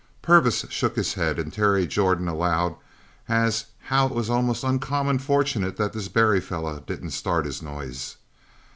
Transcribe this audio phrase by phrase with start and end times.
[0.23, 2.75] Purvis shook his head and Terry Jordan allowed
[3.29, 8.15] "as how it was most uncommon fortunate that this Barry feller didn't start his noise."